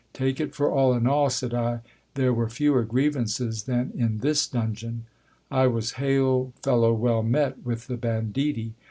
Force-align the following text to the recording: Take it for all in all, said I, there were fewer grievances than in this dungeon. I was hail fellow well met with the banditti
Take 0.13 0.39
it 0.39 0.55
for 0.55 0.71
all 0.71 0.95
in 0.95 1.05
all, 1.05 1.29
said 1.29 1.53
I, 1.53 1.81
there 2.15 2.33
were 2.33 2.49
fewer 2.49 2.83
grievances 2.83 3.65
than 3.65 3.91
in 3.93 4.17
this 4.17 4.47
dungeon. 4.47 5.05
I 5.51 5.67
was 5.67 5.91
hail 5.91 6.53
fellow 6.63 6.91
well 6.91 7.21
met 7.21 7.63
with 7.63 7.85
the 7.85 7.97
banditti 7.97 8.73